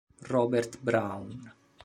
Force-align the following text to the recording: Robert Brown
Robert 0.33 0.81
Brown 0.81 1.29